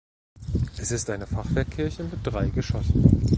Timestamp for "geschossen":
2.49-3.27